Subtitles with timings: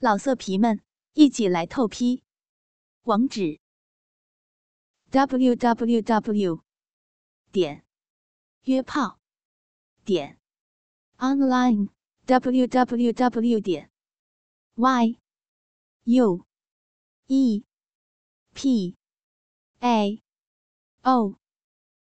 [0.00, 0.80] 老色皮们，
[1.14, 2.22] 一起来透批！
[3.02, 3.58] 网址
[5.10, 6.62] ：w w w
[7.50, 7.84] 点
[8.62, 9.18] 约炮
[10.04, 10.38] 点
[11.16, 11.88] online
[12.26, 13.90] w w w 点
[14.76, 15.18] y
[16.04, 16.46] u
[17.26, 17.64] e
[18.54, 18.96] p
[19.80, 20.22] a
[21.02, 21.34] o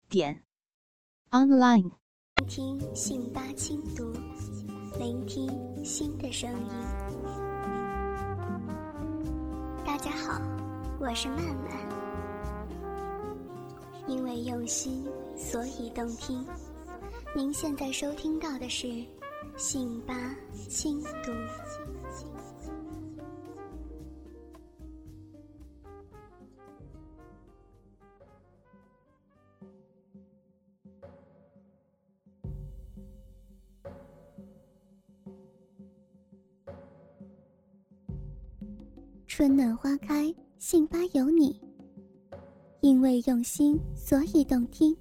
[0.09, 0.43] 点
[1.29, 1.91] online。
[2.37, 4.11] 聆听信八轻读，
[4.97, 7.04] 聆听新的声音。
[9.85, 10.41] 大家好，
[10.99, 11.77] 我是曼曼。
[14.07, 15.05] 因为用心，
[15.37, 16.43] 所以动听。
[17.35, 18.87] 您现在收听到的是
[19.55, 20.35] 信八
[20.67, 21.31] 轻读。
[39.37, 41.59] 春暖花开，信吧有你。
[42.79, 44.95] 因为用心，所以动听。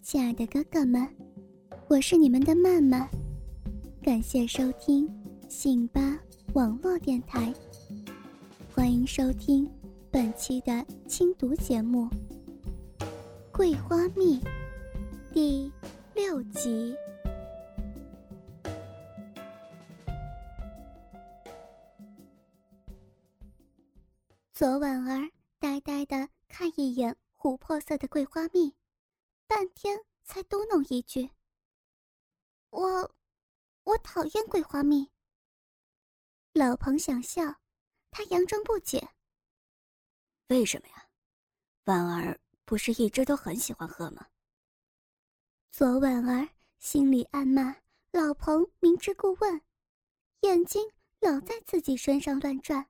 [0.00, 1.04] 亲爱的哥哥们，
[1.88, 3.08] 我是你们的曼曼，
[4.00, 5.10] 感谢收听
[5.48, 6.20] 信吧
[6.52, 7.52] 网络电台。
[8.72, 9.68] 欢迎收听
[10.08, 12.08] 本期的轻读节目
[13.50, 14.38] 《桂花蜜》
[15.32, 15.68] 第
[16.14, 16.94] 六集。
[24.60, 28.76] 左婉儿呆呆的看一眼琥珀色的桂花蜜，
[29.46, 31.30] 半天才嘟哝一句
[32.68, 33.14] ：“我，
[33.84, 35.10] 我讨厌桂花蜜。”
[36.52, 37.42] 老彭想笑，
[38.10, 39.14] 他佯装不解
[40.48, 41.08] ：“为什么呀？
[41.84, 44.26] 婉儿不是一直都很喜欢喝吗？”
[45.72, 46.46] 左婉儿
[46.78, 47.76] 心里暗骂
[48.12, 49.62] ：“老彭明知故问，
[50.40, 52.86] 眼睛老在自己身上乱转。”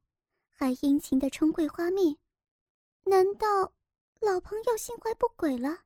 [0.61, 2.19] 还殷勤的冲桂花蜜，
[3.05, 3.73] 难道
[4.21, 5.85] 老朋友心怀不轨了？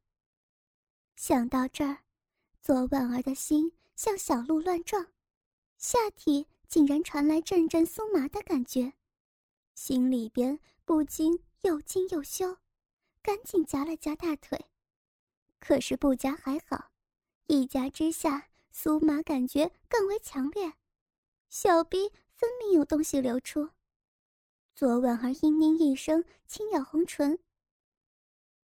[1.14, 1.98] 想到这儿，
[2.61, 5.12] 左婉儿的心像小鹿乱撞，
[5.79, 8.95] 下体竟然传来阵阵酥麻的感觉，
[9.77, 12.56] 心里边不禁又惊又羞，
[13.23, 14.67] 赶紧夹了夹大腿。
[15.61, 16.91] 可是不夹还好，
[17.46, 20.73] 一夹之下，酥麻感觉更为强烈，
[21.48, 23.70] 小臂分明有东西流出。
[24.74, 27.39] 左婉儿嘤咛一声，轻咬红唇。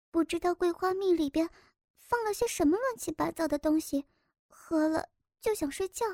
[0.10, 1.48] 不知道桂花蜜里边
[1.96, 4.06] 放了些什么乱七八糟的东西，
[4.48, 6.06] 喝了就想睡觉。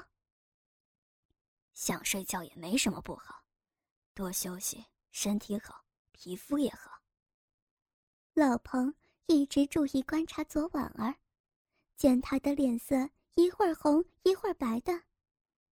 [1.73, 3.45] 想睡觉也没什么不好，
[4.13, 7.01] 多休息，身体好，皮肤也好。
[8.33, 8.93] 老彭
[9.27, 11.15] 一直注意观察左婉儿，
[11.95, 15.03] 见她的脸色一会儿红一会儿白的，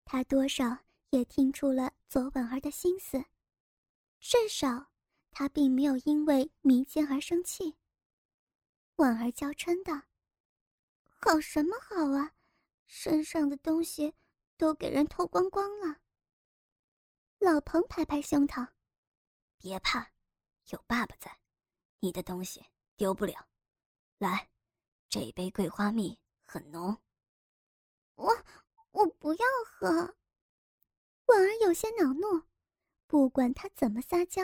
[0.05, 0.79] 他多少
[1.11, 3.25] 也听出了左婉儿的心思。
[4.27, 4.91] 至少，
[5.31, 7.77] 他并没有因为迷奸而生气。
[8.97, 10.09] 婉儿娇嗔道
[11.05, 12.35] ：“好什么好啊，
[12.87, 14.15] 身上的东西
[14.57, 16.01] 都给人偷光光了。”
[17.39, 18.67] 老彭拍拍胸膛
[19.61, 20.11] ：“别怕，
[20.71, 21.39] 有爸爸在，
[22.01, 22.65] 你的东西
[22.97, 23.47] 丢不了。
[24.17, 24.49] 来，
[25.11, 26.97] 这杯桂花蜜很浓。”
[28.17, 28.35] 我
[28.93, 30.17] 我不要喝。
[31.27, 32.43] 婉儿有些恼怒。
[33.07, 34.43] 不管他怎么撒娇，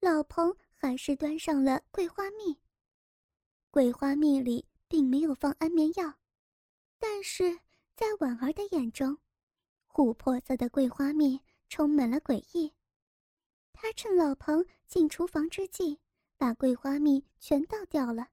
[0.00, 2.58] 老彭还是端上了桂花蜜。
[3.70, 6.14] 桂花蜜里并没有放安眠药，
[6.98, 7.60] 但是
[7.96, 9.18] 在婉儿的眼中，
[9.88, 12.72] 琥珀色的桂花蜜充满了诡异。
[13.72, 15.98] 他趁老彭进厨房之际，
[16.36, 18.28] 把桂花蜜全倒掉了。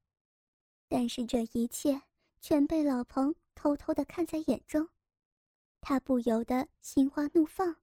[0.87, 2.01] 但是这一切
[2.39, 4.89] 全被老彭偷偷的看在眼中，
[5.79, 7.80] 他不由得心花怒放。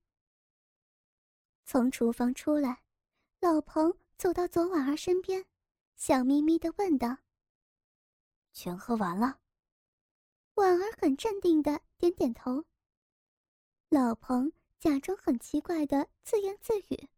[1.70, 2.82] 从厨房出来，
[3.40, 5.44] 老彭走到左婉儿身边，
[5.96, 7.18] 笑眯眯的问道
[8.54, 9.40] ：“全喝完了？”
[10.56, 12.64] 婉儿很镇定的点点头。
[13.90, 17.10] 老彭假装很奇怪的自言自语：“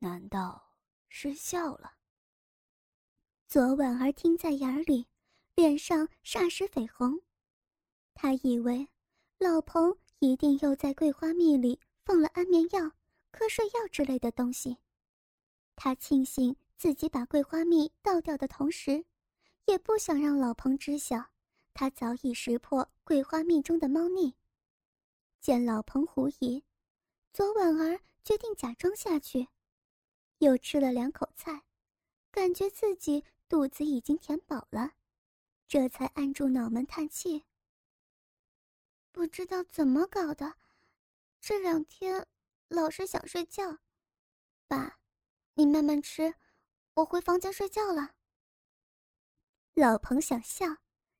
[0.00, 0.74] 难道
[1.08, 1.98] 失笑了？”
[3.46, 5.06] 左婉儿听在眼里，
[5.54, 7.22] 脸上霎时绯红。
[8.12, 8.88] 她以为
[9.38, 12.90] 老彭一定又在桂花蜜里放了安眠药。
[13.32, 14.78] 瞌睡药之类的东西，
[15.76, 19.04] 他庆幸自己把桂花蜜倒掉的同时，
[19.66, 21.30] 也不想让老彭知晓，
[21.72, 24.34] 他早已识破桂花蜜中的猫腻。
[25.40, 26.64] 见老彭狐疑，
[27.32, 29.48] 左婉儿决定假装下去，
[30.38, 31.64] 又吃了两口菜，
[32.30, 34.92] 感觉自己肚子已经填饱了，
[35.66, 37.44] 这才按住脑门叹气。
[39.12, 40.56] 不知道怎么搞的，
[41.40, 42.26] 这两天。
[42.70, 43.78] 老是想睡觉。
[44.68, 45.00] 爸，
[45.54, 46.32] 你慢慢吃，
[46.94, 48.14] 我回房间睡觉了。
[49.74, 50.66] 老彭想笑，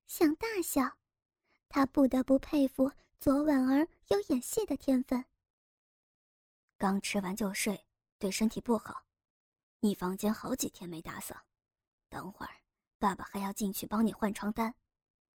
[0.06, 0.98] 想大笑，
[1.68, 5.24] 他不得不佩服左婉儿有演戏的天分。
[6.78, 7.84] 刚吃完就睡，
[8.20, 9.04] 对身体不好。
[9.80, 11.34] 你房间好几天没打扫，
[12.08, 12.54] 等会儿
[12.98, 14.72] 爸爸还要进去帮你换床单，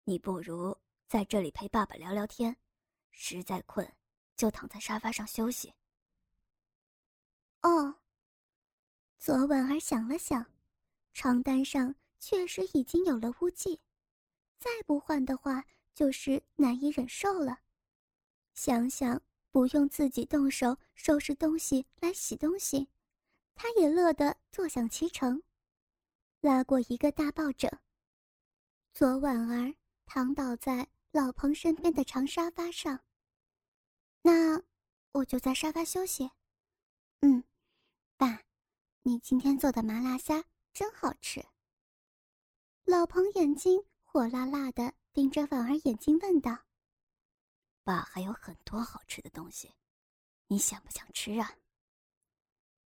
[0.04, 0.78] 你不如
[1.08, 2.56] 在这里陪爸爸聊聊天。
[3.10, 3.96] 实在困，
[4.36, 5.74] 就躺在沙发上休息。
[7.64, 8.00] 哦。
[9.18, 10.46] 左婉儿想了想，
[11.14, 11.96] 床单上。
[12.26, 13.82] 确实已经有了污迹，
[14.58, 17.60] 再不换的话就是难以忍受了。
[18.54, 19.22] 想想
[19.52, 22.88] 不用自己动手收拾东西来洗东西，
[23.56, 25.44] 他也乐得坐享其成。
[26.40, 27.70] 拉过一个大抱枕，
[28.94, 29.76] 左婉儿
[30.06, 33.04] 躺倒在老彭身边的长沙发上。
[34.22, 34.64] 那
[35.12, 36.32] 我就在沙发休息。
[37.20, 37.44] 嗯，
[38.18, 38.44] 爸，
[39.02, 40.44] 你今天做的麻辣虾
[40.74, 41.44] 真好吃。
[42.86, 46.66] 老彭眼睛火辣辣的盯着婉儿眼睛，问道
[47.84, 49.74] ：“爸还有很多好吃的东西，
[50.48, 51.56] 你想不想吃啊？”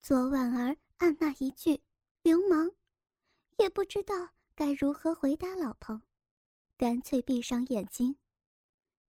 [0.01, 1.81] 左婉儿暗骂一句
[2.23, 2.71] “流氓”，
[3.57, 4.15] 也不知道
[4.55, 6.01] 该如何回答老彭，
[6.77, 8.17] 干脆闭上眼睛。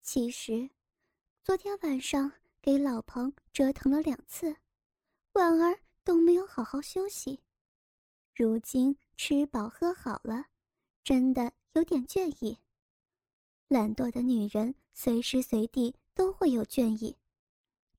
[0.03, 0.69] 其实，
[1.43, 2.31] 昨天晚上
[2.61, 4.57] 给老彭折腾了两次，
[5.33, 7.41] 婉儿都没有好好休息，
[8.35, 10.47] 如今吃饱喝好了。
[11.03, 12.57] 真的有点倦意。
[13.69, 17.17] 懒惰的女人随时随地都会有倦意，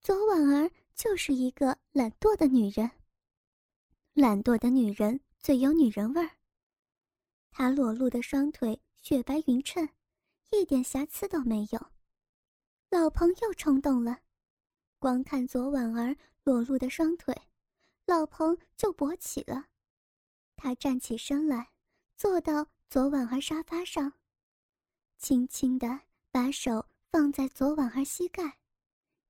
[0.01, 2.89] 左婉儿就是一个懒惰的女人。
[4.13, 6.31] 懒惰的女人最有女人味儿。
[7.51, 9.87] 她裸露的双腿雪白匀称，
[10.51, 11.91] 一点瑕疵都没有。
[12.89, 14.19] 老彭又冲动了，
[14.97, 17.35] 光看左婉儿裸露的双腿，
[18.05, 19.67] 老彭就勃起了。
[20.55, 21.71] 他站起身来，
[22.15, 22.67] 坐到。
[22.87, 24.13] 左婉儿沙发上，
[25.17, 28.59] 轻轻地把手放在左婉儿膝盖，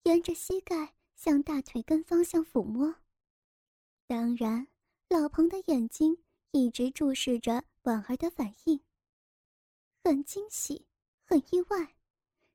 [0.03, 2.93] 沿着膝盖向大腿根方向抚摸。
[4.05, 4.67] 当然，
[5.07, 6.21] 老彭的眼睛
[6.51, 8.79] 一直注视着婉儿的反应。
[10.03, 10.85] 很惊喜，
[11.23, 11.95] 很意外，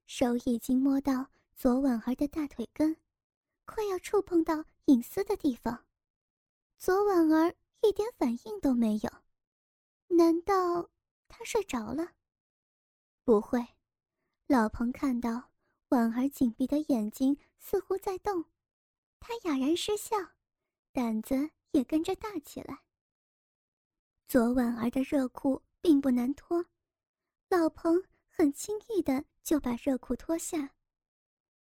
[0.07, 2.95] 手已经摸到左婉儿的大腿根，
[3.65, 5.87] 快要触碰到隐私的地方。
[6.81, 9.11] 左婉儿一点反应都没有。
[10.09, 10.91] 难道
[11.29, 12.15] 他睡着了？
[13.23, 13.61] 不会，
[14.47, 15.51] 老彭看到
[15.91, 18.47] 婉儿紧闭的眼睛似乎在动，
[19.19, 20.17] 他哑然失笑，
[20.91, 22.83] 胆子也跟着大起来。
[24.27, 26.65] 左婉儿的热裤并不难脱，
[27.51, 30.75] 老彭很轻易的就把热裤脱下，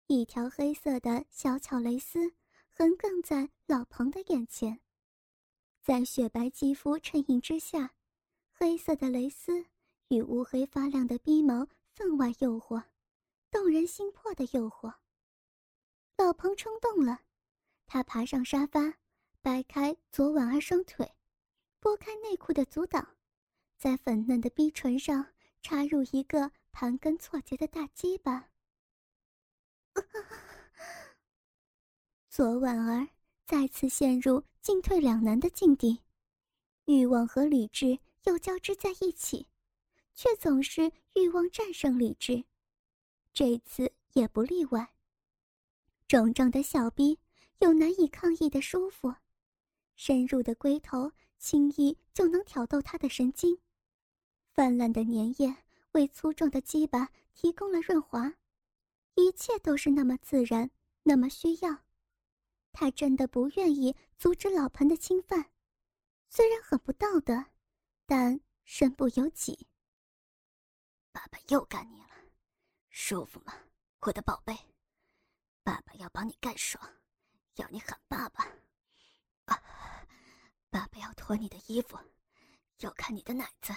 [0.06, 2.32] 一条黑色的小巧蕾丝
[2.70, 4.80] 横亘在老彭的眼前，
[5.90, 7.96] 在雪白肌肤衬映之下。
[8.52, 9.66] 黑色的蕾丝
[10.06, 12.84] 与乌黑发亮的逼毛分外诱惑，
[13.50, 14.94] 动人心魄的诱惑。
[16.16, 17.22] 老彭冲动了，
[17.88, 18.98] 他爬上沙发，
[19.42, 21.12] 掰开左婉儿双腿，
[21.80, 23.16] 拨开内裤的阻挡，
[23.76, 28.50] 在粉嫩的逼唇上插入一个盘根错节的大鸡巴。
[32.30, 33.08] 左婉儿
[33.44, 36.00] 再次陷入进退两难的境地，
[36.86, 37.98] 欲望和理智。
[38.24, 39.46] 又交织在一起，
[40.14, 42.44] 却总是欲望战胜理智，
[43.32, 44.92] 这次也不例外。
[46.06, 47.18] 肿胀的小臂
[47.60, 49.14] 有难以抗议的舒服，
[49.96, 53.58] 深入的龟头轻易就能挑逗他的神经，
[54.52, 55.56] 泛滥的粘液
[55.92, 58.34] 为粗壮的鸡巴提供了润滑，
[59.14, 60.70] 一切都是那么自然，
[61.04, 61.84] 那么需要。
[62.72, 65.50] 他真的不愿意阻止老彭的侵犯，
[66.28, 67.46] 虽然很不道德。
[68.06, 69.68] 但身不由己。
[71.12, 72.08] 爸爸又干你了，
[72.88, 73.54] 舒服吗，
[74.00, 74.58] 我的宝贝？
[75.62, 76.82] 爸爸要把你干爽，
[77.54, 78.48] 要你喊爸爸。
[79.44, 79.62] 啊，
[80.70, 81.96] 爸爸要脱你的衣服，
[82.78, 83.72] 要看你的奶子。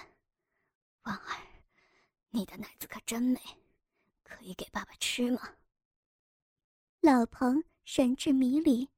[1.02, 1.46] 婉儿，
[2.30, 3.40] 你的奶子可真美，
[4.24, 5.58] 可以给爸爸吃吗？
[7.02, 8.88] 老彭神志迷离，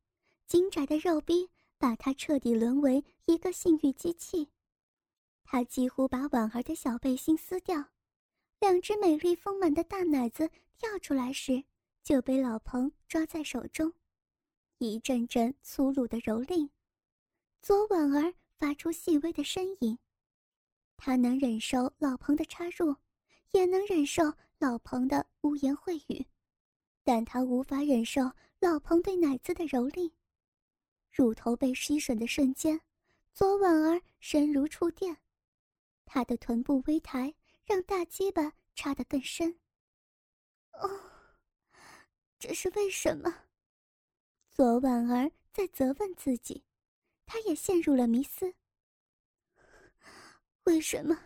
[0.46, 4.48] 紧窄的肉逼把他彻底沦为一个性欲机器。
[5.42, 7.84] 他几乎把婉儿的小背心撕掉，
[8.60, 11.64] 两只美丽丰满的大奶子跳出来时，
[12.02, 13.92] 就被老彭抓在手中，
[14.78, 16.70] 一阵阵粗鲁的蹂躏。
[17.60, 19.98] 左婉儿发出细微的呻吟，
[20.96, 22.94] 她能忍受老彭的插入，
[23.50, 26.24] 也能忍受老彭的污言秽语，
[27.02, 30.10] 但她无法忍受老彭对奶子的蹂躏。
[31.10, 32.80] 乳头被吸吮的瞬间，
[33.32, 35.16] 左婉儿身如触电，
[36.04, 37.34] 她的臀部微抬，
[37.64, 39.58] 让大鸡巴插得更深。
[40.72, 40.90] 哦，
[42.38, 43.44] 这是为什么？
[44.50, 46.64] 左婉儿在责问自己，
[47.24, 48.54] 她也陷入了迷思。
[50.64, 51.18] 为什么？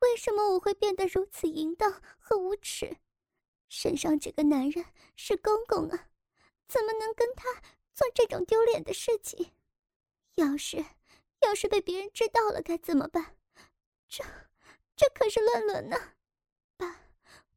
[0.00, 2.98] 为什么我会变得如此淫荡和无耻？
[3.68, 4.84] 身上这个男人
[5.16, 6.10] 是公公啊，
[6.68, 7.62] 怎么能跟他
[7.94, 9.52] 做这种丢脸的事情？
[10.34, 10.84] 要是
[11.40, 13.36] 要是被别人知道了该怎么办？
[14.08, 14.24] 这
[14.94, 16.14] 这可是乱伦呢！
[16.76, 17.00] 爸，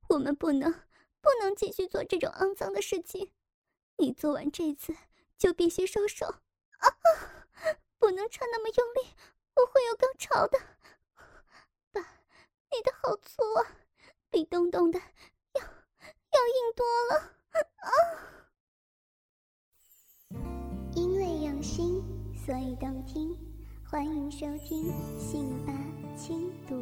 [0.07, 0.71] 我们不能
[1.21, 3.31] 不能继续做这种肮脏的事情。
[3.97, 4.95] 你做完这次
[5.37, 6.87] 就必须收手啊！
[7.97, 9.13] 不能插那么用力，
[9.55, 10.59] 我会有高潮的。
[11.91, 12.01] 爸，
[12.71, 13.75] 你的好粗啊，
[14.29, 15.01] 比东东的。
[16.31, 17.33] 要硬多了
[17.77, 17.91] 啊！
[21.61, 22.01] 心，
[22.33, 23.35] 所以动听。
[23.85, 25.73] 欢迎收听《信吧
[26.15, 26.75] 轻读》。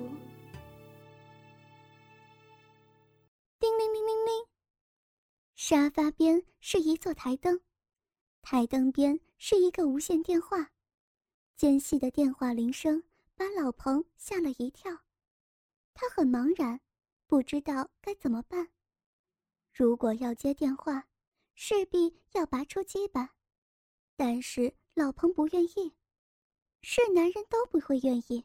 [3.59, 4.45] 叮铃铃铃铃，
[5.55, 7.59] 沙发边是一座台灯，
[8.41, 10.71] 台灯边是一个无线电话。
[11.55, 13.01] 尖细的电话铃声
[13.35, 14.91] 把老彭吓了一跳，
[15.93, 16.79] 他很茫然，
[17.25, 18.67] 不知道该怎么办。
[19.73, 21.07] 如果要接电话，
[21.55, 23.36] 势必要拔出鸡巴，
[24.17, 25.93] 但是老彭不愿意，
[26.81, 28.43] 是男人都不会愿意。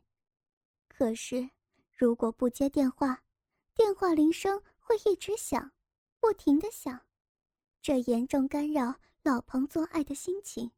[0.87, 1.49] 可是
[1.97, 3.25] 如果不接电话，
[3.75, 5.73] 电话铃声会一直响，
[6.21, 7.07] 不停的响，
[7.81, 10.71] 这严重干扰老彭做爱的心情。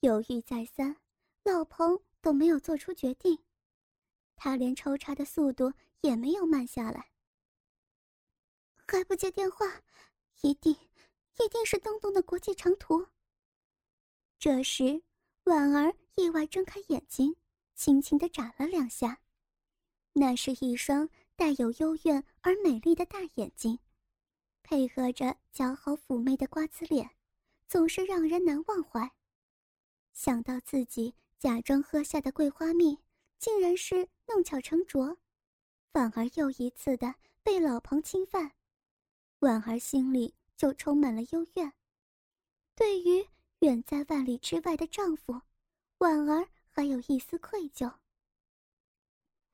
[0.00, 0.96] 犹豫再三，
[1.42, 3.38] 老彭都没有做出决定，
[4.36, 7.10] 他连抽插的速度也没有慢下来。
[8.88, 9.66] 还不接电话，
[10.40, 13.06] 一定，一定是东东的国际长途。
[14.38, 15.02] 这时，
[15.44, 17.34] 婉儿意外睁开眼睛，
[17.74, 19.20] 轻轻的眨了两下，
[20.12, 23.78] 那是一双带有幽怨而美丽的大眼睛，
[24.62, 27.10] 配合着姣好妩媚的瓜子脸，
[27.66, 29.10] 总是让人难忘怀。
[30.12, 32.98] 想到自己假装喝下的桂花蜜，
[33.38, 35.16] 竟然是弄巧成拙，
[35.92, 38.52] 反而又一次的被老彭侵犯。
[39.40, 41.72] 婉儿心里就充满了幽怨。
[42.74, 43.26] 对于
[43.66, 45.42] 远在万里之外的丈夫，
[45.98, 47.92] 婉儿还有一丝愧疚。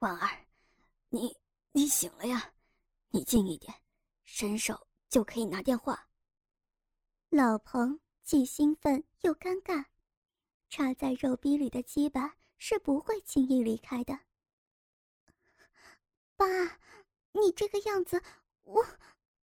[0.00, 0.44] 婉儿，
[1.08, 1.34] 你
[1.70, 2.52] 你醒了呀？
[3.08, 3.72] 你近一点，
[4.24, 6.10] 伸手就可以拿电话。
[7.30, 9.86] 老彭既兴奋又尴尬，
[10.68, 14.20] 插在肉逼里的鸡巴是不会轻易离开的。
[16.36, 16.46] 爸，
[17.32, 18.22] 你这个样子，
[18.64, 18.86] 我。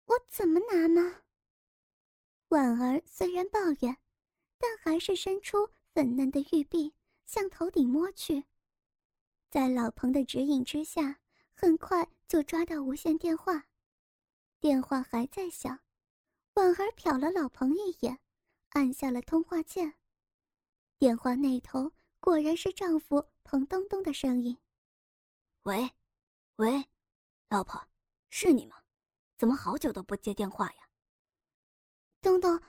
[0.04, 1.22] 我怎么拿呢？
[2.48, 3.96] 婉儿虽然抱怨，
[4.58, 8.44] 但还是伸出粉嫩的玉臂向头顶摸去。
[9.50, 11.20] 在老彭的指引之下，
[11.54, 13.66] 很快就抓到无线电话。
[14.60, 15.80] 电话还在响，
[16.54, 18.18] 婉儿瞟了老彭一眼，
[18.70, 19.94] 按下了通话键。
[20.98, 24.58] 电话那头果然是丈夫彭东东的声音
[25.62, 25.90] ：“喂，
[26.56, 26.88] 喂，
[27.48, 27.88] 老婆，
[28.30, 28.76] 是你吗？”
[29.38, 30.90] 怎么好久都不接电话呀？
[32.20, 32.60] 东东，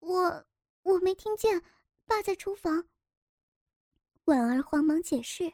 [0.00, 0.46] 我
[0.82, 1.62] 我没听见，
[2.06, 2.86] 爸在厨房。
[4.24, 5.52] 婉儿慌忙解释。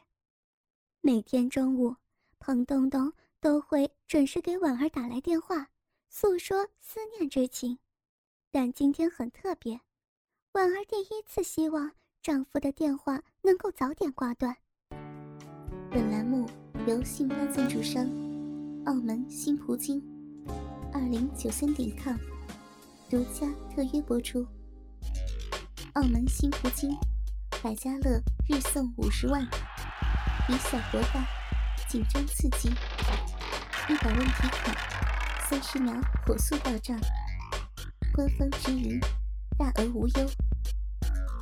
[1.01, 1.95] 每天中午，
[2.39, 5.69] 彭东东都会准时给婉儿打来电话，
[6.09, 7.77] 诉说思念之情。
[8.51, 9.79] 但今天很特别，
[10.53, 11.91] 婉儿第一次希望
[12.21, 14.55] 丈夫的电话能够早点挂断。
[15.91, 16.49] 本栏目
[16.87, 18.05] 由信邦赞助商，
[18.85, 20.01] 澳门新葡京。
[20.93, 22.15] 二零九三点 com
[23.09, 24.45] 独家特约播出。
[25.97, 26.95] 澳门新葡京
[27.63, 29.41] 百家乐日送五十万，
[30.47, 31.27] 以小博大，
[31.89, 32.69] 紧张刺激，
[33.89, 34.77] 一百问提款，
[35.49, 35.91] 三十秒
[36.23, 36.95] 火速到账，
[38.13, 38.99] 官方直营，
[39.57, 40.29] 大额无忧。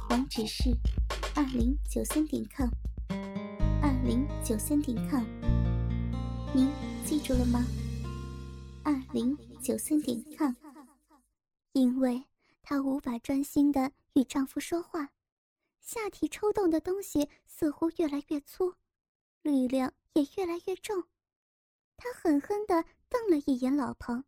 [0.10, 0.74] 网址是
[1.36, 2.70] 二零九三点 com，
[3.82, 5.26] 二零九三点 com，
[6.54, 6.72] 您
[7.04, 7.62] 记住了吗？
[8.84, 10.54] 二零九三点 com，
[11.74, 12.24] 因为
[12.64, 15.12] 他无法专心的与丈夫说话，
[15.82, 18.74] 下体抽动的东西似乎越来越粗，
[19.42, 21.04] 力量也越来越重。
[21.98, 24.24] 她狠狠的瞪了一眼老彭，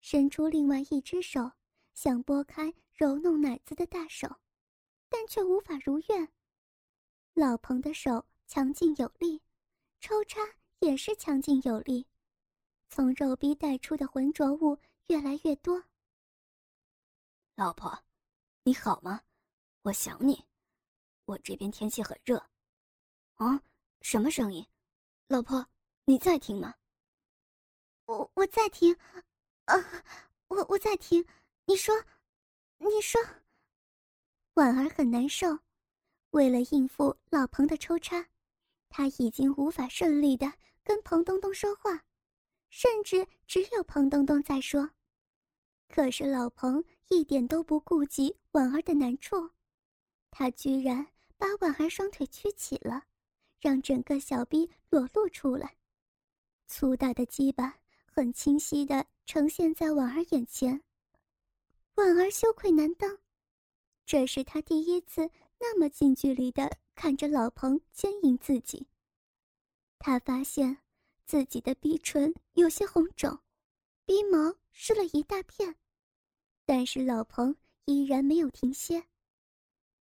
[0.00, 1.52] 伸出另外一只手
[1.94, 4.40] 想拨开揉弄奶子的大手，
[5.08, 6.28] 但却无法如愿。
[7.34, 9.40] 老彭的手强劲有力，
[10.00, 10.40] 抽插
[10.80, 12.06] 也是强劲有力。
[12.88, 15.84] 从肉逼带出的浑浊物越来越多。
[17.54, 18.02] 老婆，
[18.62, 19.22] 你好吗？
[19.82, 20.44] 我想你。
[21.24, 22.36] 我这边天气很热。
[23.36, 23.62] 啊，
[24.02, 24.66] 什么声音？
[25.28, 25.66] 老婆，
[26.04, 26.74] 你在听吗？
[28.04, 28.94] 我我在听。
[29.64, 29.76] 啊，
[30.48, 31.24] 我我在听。
[31.64, 31.94] 你说，
[32.76, 33.18] 你说。
[34.54, 35.58] 婉儿很难受，
[36.30, 38.28] 为了应付老彭的抽插，
[38.90, 40.52] 他已经无法顺利的
[40.84, 42.04] 跟彭东东说话，
[42.68, 44.90] 甚至只有彭东东在说。
[45.88, 49.50] 可是老彭一点都不顾及婉儿的难处，
[50.30, 51.04] 他居然
[51.36, 53.02] 把婉儿双腿屈起了，
[53.60, 55.76] 让整个小臂裸露出来，
[56.68, 57.76] 粗大的鸡巴
[58.06, 60.82] 很清晰的呈现在婉儿眼前。
[61.96, 63.18] 婉儿羞愧难当，
[64.06, 68.86] 这是她第一次那么近距离的看着老彭奸淫自己。
[69.98, 70.78] 她发现
[71.26, 73.36] 自己的鼻唇有些红肿，
[74.04, 75.74] 鼻毛湿了一大片。
[76.72, 79.04] 但是老彭依然没有停歇，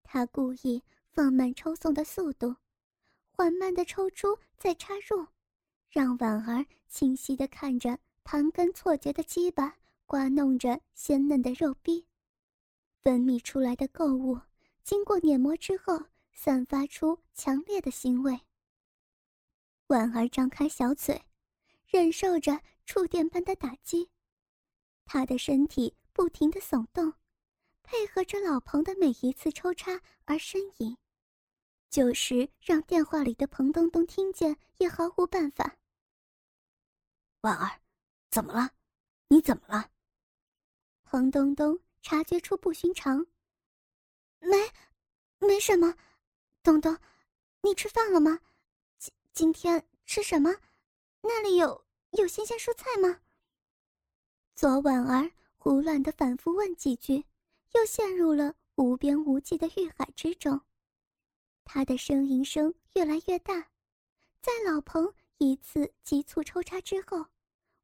[0.03, 2.55] 他故意放慢抽送的速度，
[3.31, 5.25] 缓慢的抽出再插入，
[5.89, 12.05] 让婉儿清晰的看着盘根错节的鸡巴刮弄着鲜嫩的肉壁，
[13.01, 14.39] 分泌出来的垢物
[14.83, 15.99] 经过碾磨之后，
[16.33, 18.39] 散发出强烈的腥味。
[19.87, 21.19] 婉儿张开小嘴，
[21.87, 24.11] 忍受着触电般的打击，
[25.03, 25.95] 她的身体。
[26.19, 27.13] 不停的耸动，
[27.81, 30.97] 配合着老彭的每一次抽插而呻吟，
[31.89, 35.77] 就是让电话里的彭东东听见也毫无办法。
[37.39, 37.79] 婉儿，
[38.29, 38.71] 怎么了？
[39.29, 39.89] 你怎么了？
[41.05, 43.25] 彭东东察觉出不寻常。
[44.39, 44.57] 没，
[45.39, 45.95] 没什么。
[46.61, 46.97] 东东，
[47.61, 48.41] 你吃饭了吗？
[48.97, 50.53] 今今天吃什么？
[51.21, 53.21] 那里有有新鲜蔬菜吗？
[54.53, 55.31] 左婉儿。
[55.61, 57.25] 胡乱的反复问几句，
[57.73, 60.61] 又陷入了无边无际的欲海之中。
[61.65, 63.69] 他的呻吟声越来越大，
[64.41, 67.25] 在老彭一次急促抽插之后，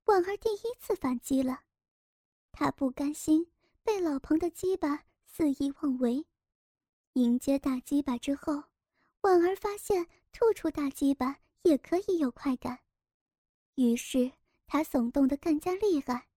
[0.06, 1.64] 婉儿第一次反击了。
[2.54, 3.46] 他不甘心
[3.84, 6.26] 被老彭的鸡巴肆意妄为，
[7.14, 8.54] 迎接大鸡巴之后，
[9.22, 12.80] 婉儿发现吐出大鸡巴也可以有快感，
[13.76, 14.32] 于是
[14.66, 16.30] 他耸动得更加厉害。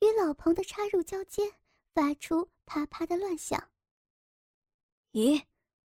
[0.00, 1.54] 与老彭的插入交接，
[1.94, 3.70] 发出啪啪的乱响。
[5.12, 5.44] 咦，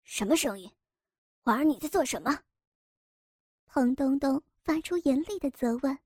[0.03, 0.71] 什么声音？
[1.45, 2.43] 婉儿，你在做什么？
[3.67, 5.99] 彭东东发出严厉的责问，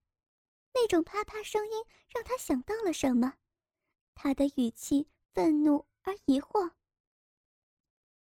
[0.72, 3.34] 那种啪啪声音让他想到了什么，
[4.14, 6.70] 他的语气愤怒而疑惑。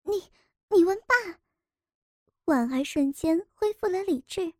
[0.04, 0.32] 你，
[0.70, 1.40] 你问爸？
[2.46, 4.52] 婉儿瞬间恢复了理智，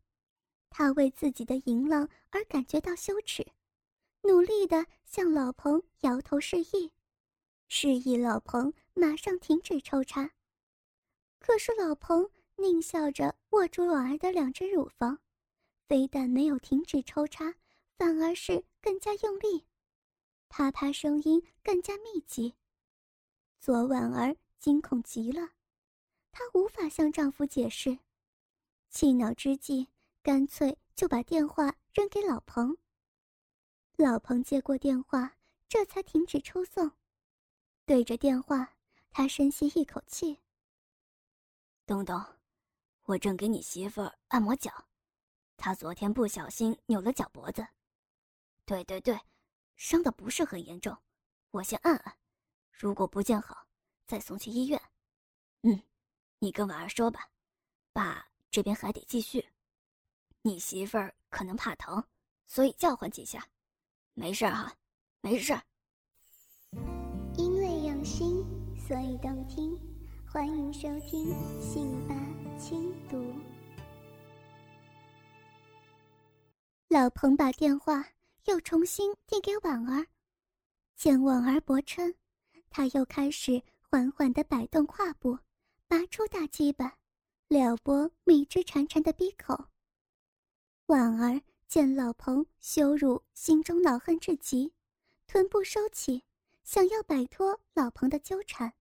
[0.68, 3.44] 她为自己的淫浪而感觉到羞耻。
[4.22, 6.92] 努力的向老彭摇头示意，
[7.68, 10.30] 示意老彭马上停止抽插。
[11.38, 15.18] 可是老彭狞笑着握住婉儿的两只乳房，
[15.88, 17.54] 非但没有停止抽插，
[17.96, 19.66] 反而是更加用力，
[20.48, 22.54] 啪啪声音更加密集。
[23.58, 25.50] 左婉儿惊恐极了，
[26.30, 27.98] 她无法向丈夫解释，
[28.90, 29.88] 气恼之际，
[30.22, 32.76] 干脆就把电话扔给老彭。
[34.00, 35.36] 老彭接过电话，
[35.68, 36.90] 这才停止抽送。
[37.84, 38.72] 对着电话，
[39.10, 40.40] 他深吸一口气。
[41.84, 42.18] 东东，
[43.02, 44.72] 我正给你媳妇儿按摩脚，
[45.58, 47.66] 她昨天不小心扭了脚脖子。
[48.64, 49.20] 对对对，
[49.76, 50.96] 伤的不是很严重，
[51.50, 52.16] 我先按按，
[52.72, 53.66] 如果不见好，
[54.06, 54.80] 再送去医院。
[55.60, 55.82] 嗯，
[56.38, 57.28] 你跟婉儿说吧，
[57.92, 59.46] 爸这边还得继续。
[60.40, 62.02] 你媳妇儿可能怕疼，
[62.46, 63.46] 所以叫唤几下。
[64.14, 64.72] 没事哈，
[65.22, 65.58] 没事。
[67.36, 68.44] 因为用心，
[68.76, 69.78] 所以动听。
[70.30, 72.14] 欢迎收听《信吧
[72.58, 73.16] 轻读》。
[76.88, 78.04] 老彭把电话
[78.44, 80.06] 又重新递给婉儿，
[80.96, 82.14] 见婉儿薄撑，
[82.68, 85.38] 他又开始缓缓的摆动胯部，
[85.88, 86.96] 拔出大鸡巴，
[87.48, 89.66] 撩拨蜜汁潺潺的鼻口。
[90.86, 91.40] 婉儿。
[91.70, 94.72] 见老彭羞辱，心中恼恨至极，
[95.28, 96.24] 臀部收起，
[96.64, 98.72] 想要摆脱老彭的纠缠。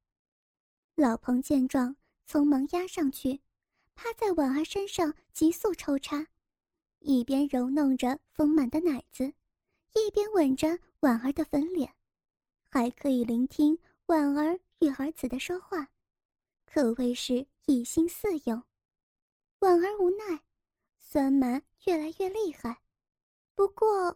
[0.96, 1.96] 老彭见状，
[2.28, 3.42] 匆忙压上去，
[3.94, 6.26] 趴在婉儿身上急速抽插，
[6.98, 9.36] 一边揉弄着丰满的奶子，
[9.94, 11.94] 一边吻着婉儿的粉脸，
[12.72, 15.90] 还可以聆听婉儿与儿子的说话，
[16.66, 18.64] 可谓是一心四用。
[19.60, 20.42] 婉儿无奈。
[21.12, 22.84] 酸麻越来越厉害，
[23.56, 24.16] 不过，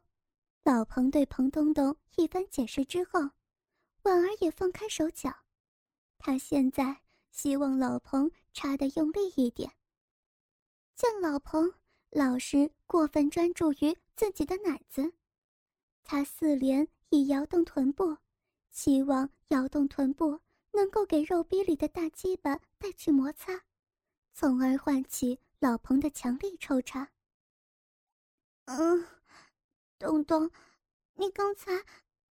[0.62, 3.19] 老彭对彭东东一番解释之后，
[4.03, 5.36] 婉儿也放开手脚，
[6.19, 7.01] 她现在
[7.32, 9.71] 希望老彭插得用力一点。
[10.93, 11.73] 见老彭
[12.12, 15.13] 老是过分专注于自己的奶子，
[16.03, 18.15] 她四连以摇动臀部，
[18.69, 20.39] 希望摇动臀部
[20.71, 23.63] 能够给肉壁里的大鸡巴带去摩擦，
[24.32, 27.08] 从而唤起老彭的强力抽插。
[28.65, 29.08] 嗯，
[29.97, 30.52] 东东，
[31.13, 31.71] 你刚才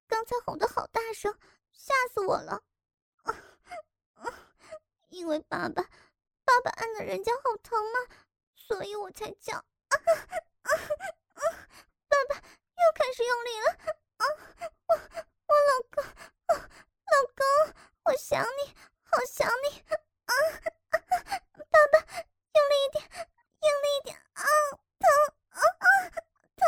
[0.06, 1.34] 刚才吼的好大声。
[1.72, 2.62] 吓死我了！
[5.08, 5.82] 因为爸爸，
[6.44, 8.00] 爸爸按的人家好疼嘛，
[8.54, 9.63] 所以我才叫。
[9.88, 9.98] 爸
[12.28, 13.78] 爸又开始用力了。
[14.89, 14.96] 我
[15.48, 16.04] 我老公，
[16.50, 16.60] 老
[17.34, 17.46] 公，
[18.04, 19.80] 我想你，好想你。
[20.26, 20.34] 啊
[21.94, 22.00] 爸，
[22.54, 23.02] 用力一点，
[23.62, 24.15] 用力一点。
[24.34, 24.44] 啊，
[25.00, 25.10] 疼
[25.50, 25.86] 啊啊，
[26.56, 26.65] 疼！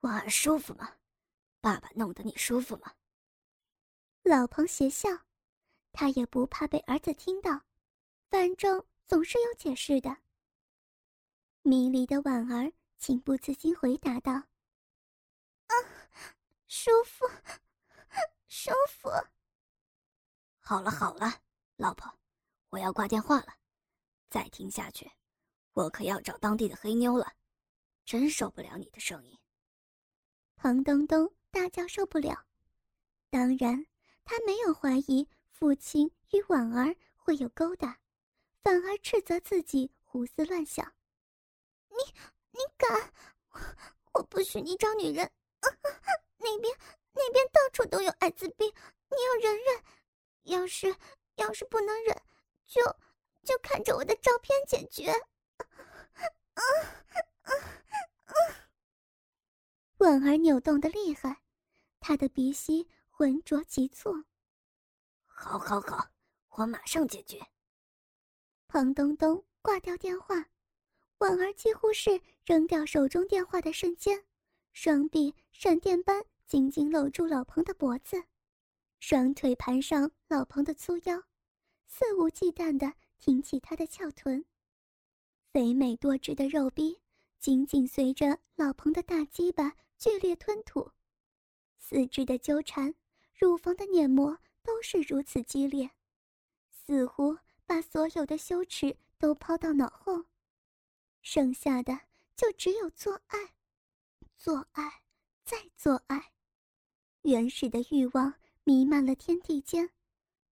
[0.00, 0.96] 婉儿舒服吗？
[1.60, 2.94] 爸爸弄得你舒服吗？
[4.22, 5.08] 老彭邪笑，
[5.92, 7.62] 他也不怕被儿子听到，
[8.30, 10.16] 反正总是有解释的。
[11.62, 14.32] 迷离的婉儿情不自禁回答道
[15.68, 15.74] ：“啊，
[16.66, 17.26] 舒服，
[18.48, 19.10] 舒服。”
[20.60, 21.42] 好了好了，
[21.76, 22.10] 老婆，
[22.70, 23.54] 我要挂电话了，
[24.30, 25.10] 再听下去，
[25.72, 27.34] 我可要找当地的黑妞了，
[28.06, 29.38] 真受不了你的声音。
[30.62, 32.44] 彭东东大叫受不了，
[33.30, 33.86] 当然。
[34.26, 37.98] 他没有怀疑父亲与婉儿会有勾搭，
[38.62, 40.92] 反而斥责自己胡思乱想。
[41.88, 41.96] 你
[42.50, 43.10] 你敢？
[44.12, 45.30] 我不许你找女人！
[46.36, 46.76] 那边
[47.14, 48.70] 那边到处都有艾滋病，
[49.08, 49.82] 你要忍忍。
[50.42, 50.94] 要是
[51.36, 52.14] 要是不能忍，
[52.66, 52.82] 就
[53.44, 55.10] 就看着我的照片解决。
[60.00, 61.40] 婉儿扭动的厉害，
[62.00, 62.88] 她的鼻息。
[63.20, 64.24] 浑浊急促。
[65.26, 66.10] 好，好，好，
[66.52, 67.38] 我马上解决。
[68.66, 70.36] 彭东东挂掉电话，
[71.18, 74.24] 婉儿几乎是扔掉手中电话的瞬间，
[74.72, 78.24] 双臂闪电般紧紧搂住老彭的脖子，
[79.00, 81.22] 双腿盘上老彭的粗腰，
[81.86, 84.42] 肆无忌惮地挺起他的翘臀，
[85.52, 87.02] 肥美多汁的肉壁
[87.38, 90.90] 紧紧随着老彭的大鸡巴剧烈吞吐，
[91.78, 92.94] 四肢的纠缠。
[93.34, 95.90] 乳房的碾磨都是如此激烈，
[96.70, 97.36] 似乎
[97.66, 100.24] 把所有的羞耻都抛到脑后，
[101.20, 102.00] 剩下的
[102.34, 103.38] 就只有做爱，
[104.38, 105.02] 做爱，
[105.44, 106.32] 再做爱。
[107.22, 108.32] 原始的欲望
[108.64, 109.90] 弥漫了天地间，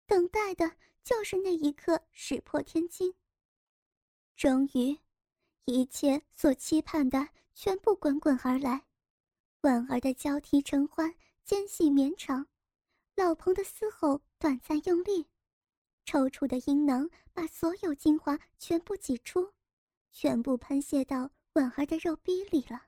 [0.07, 3.13] 等待的就是那一刻石破天惊。
[4.35, 4.99] 终于，
[5.65, 8.85] 一切所期盼的全部滚滚而来，
[9.65, 11.11] 婉儿的交替承欢，
[11.43, 12.45] 间隙绵长。
[13.15, 15.25] 老彭的嘶吼短暂用力，
[16.05, 19.49] 抽搐的阴囊把所有精华全部挤出，
[20.11, 22.79] 全部喷泄到婉儿的肉壁里了。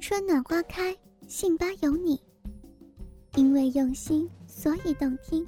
[0.00, 2.20] 春暖花开，信吧有你。
[3.36, 5.46] 因为用心，所以动听。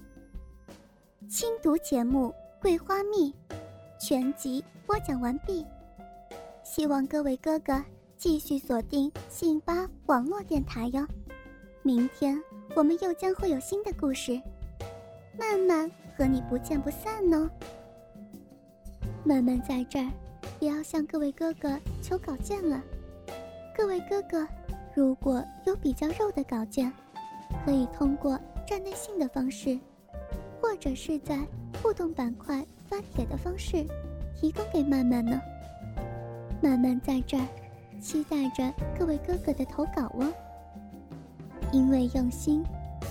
[1.33, 2.27] 轻读节目
[2.61, 3.33] 《桂花蜜》。
[3.99, 5.64] 全集播讲完毕，
[6.62, 7.83] 希望各位哥哥
[8.18, 11.09] 继续锁定信巴网络电台哟。
[11.81, 12.38] 明天
[12.77, 14.38] 我们又将会有新的故事，
[15.38, 17.49] 曼曼和你不见不散哦。
[19.25, 20.12] 曼曼在这儿
[20.61, 22.79] 也要向各位哥哥求稿件了。
[23.75, 24.47] 各位哥哥，
[24.95, 26.92] 如果有比较肉的稿件，
[27.64, 29.81] 可以通过站内信的方式，
[30.62, 31.38] 或者是在
[31.83, 32.64] 互动板块。
[32.88, 33.87] 发帖的方式，
[34.38, 35.40] 提供给曼曼呢。
[36.61, 37.46] 曼曼在这儿，
[38.03, 40.31] 期待着各位哥哥的投稿哦。
[41.72, 42.62] 因为用心，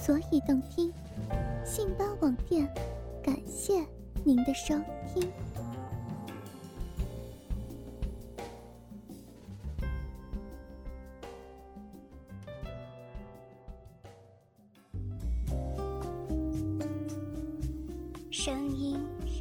[0.04, 0.94] 所以动听。
[1.66, 2.72] 信邦网店，
[3.24, 3.84] 感谢
[4.24, 4.76] 您的收
[5.12, 5.28] 听。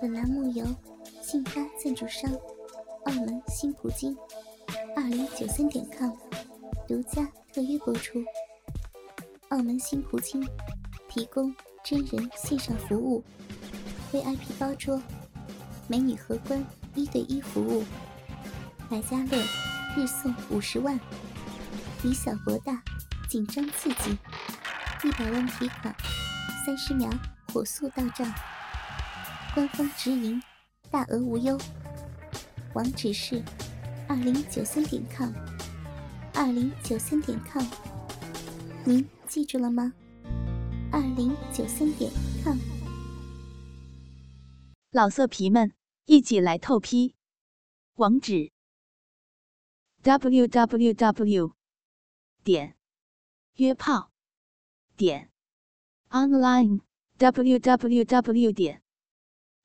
[0.00, 0.64] 本栏目由
[1.22, 2.30] 信发赞助商
[3.04, 4.14] 澳门新葡京
[4.94, 6.10] 二零九三点 com
[6.86, 8.22] 独家特约播出。
[9.48, 10.46] 澳门新葡京
[11.08, 13.24] 提供真人线上服务
[14.12, 15.00] ，VIP 包桌，
[15.88, 16.62] 美女荷官
[16.94, 17.82] 一对一服务，
[18.90, 19.38] 百家乐
[19.96, 20.98] 日送五十万，
[22.04, 22.82] 以小博大，
[23.30, 24.18] 紧张刺激，
[25.04, 25.94] 一百万提款，
[26.66, 27.08] 三十秒
[27.52, 28.30] 火速到账。
[29.56, 30.38] 官方直营，
[30.90, 31.58] 大额无忧。
[32.74, 33.42] 网址是
[34.06, 35.32] 二零九三点 com，
[36.34, 37.64] 二零九三点 com。
[38.84, 39.94] 您记住了吗？
[40.92, 42.12] 二零九三点
[42.44, 42.58] com。
[44.90, 45.72] 老色皮们，
[46.04, 47.14] 一起来透批！
[47.94, 48.52] 网址
[50.02, 51.54] ：www.
[52.44, 52.76] 点
[53.54, 54.12] 约炮
[54.98, 55.30] 点
[56.10, 56.82] online
[57.16, 58.52] www.
[58.52, 58.82] 点